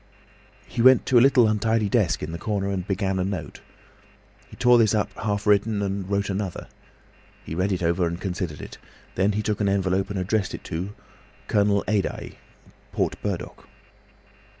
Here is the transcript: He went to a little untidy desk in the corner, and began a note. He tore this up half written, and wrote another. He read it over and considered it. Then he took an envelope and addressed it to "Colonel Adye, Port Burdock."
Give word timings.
He 0.67 0.81
went 0.81 1.05
to 1.05 1.19
a 1.19 1.21
little 1.21 1.47
untidy 1.47 1.87
desk 1.87 2.23
in 2.23 2.31
the 2.31 2.39
corner, 2.39 2.71
and 2.71 2.87
began 2.87 3.19
a 3.19 3.23
note. 3.23 3.61
He 4.47 4.55
tore 4.55 4.79
this 4.79 4.95
up 4.95 5.13
half 5.13 5.45
written, 5.45 5.83
and 5.83 6.09
wrote 6.09 6.27
another. 6.31 6.69
He 7.45 7.53
read 7.53 7.71
it 7.71 7.83
over 7.83 8.07
and 8.07 8.19
considered 8.19 8.61
it. 8.63 8.79
Then 9.13 9.33
he 9.33 9.43
took 9.43 9.61
an 9.61 9.69
envelope 9.69 10.09
and 10.09 10.17
addressed 10.17 10.55
it 10.55 10.63
to 10.63 10.95
"Colonel 11.47 11.83
Adye, 11.87 12.37
Port 12.91 13.15
Burdock." 13.21 13.67